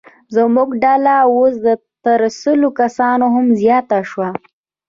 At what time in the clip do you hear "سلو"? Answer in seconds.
2.41-2.69